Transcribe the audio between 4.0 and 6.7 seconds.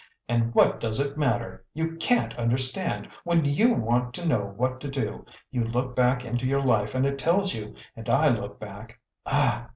to know what to do, you look back into your